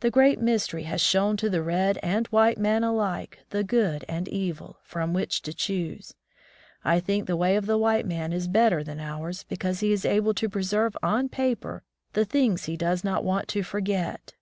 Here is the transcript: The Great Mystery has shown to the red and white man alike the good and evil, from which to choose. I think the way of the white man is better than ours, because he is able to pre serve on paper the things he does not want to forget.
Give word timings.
The 0.00 0.10
Great 0.10 0.40
Mystery 0.40 0.82
has 0.82 1.00
shown 1.00 1.36
to 1.36 1.48
the 1.48 1.62
red 1.62 1.96
and 2.02 2.26
white 2.32 2.58
man 2.58 2.82
alike 2.82 3.38
the 3.50 3.62
good 3.62 4.04
and 4.08 4.26
evil, 4.26 4.80
from 4.82 5.12
which 5.12 5.42
to 5.42 5.54
choose. 5.54 6.14
I 6.84 6.98
think 6.98 7.28
the 7.28 7.36
way 7.36 7.54
of 7.54 7.66
the 7.66 7.78
white 7.78 8.04
man 8.04 8.32
is 8.32 8.48
better 8.48 8.82
than 8.82 8.98
ours, 8.98 9.44
because 9.44 9.78
he 9.78 9.92
is 9.92 10.04
able 10.04 10.34
to 10.34 10.48
pre 10.48 10.64
serve 10.64 10.96
on 11.04 11.28
paper 11.28 11.84
the 12.14 12.24
things 12.24 12.64
he 12.64 12.76
does 12.76 13.04
not 13.04 13.22
want 13.22 13.46
to 13.50 13.62
forget. 13.62 14.34